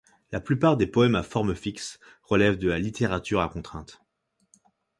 [0.31, 4.01] La plupart des poèmes à forme fixe relèvent de la littérature à contraintes.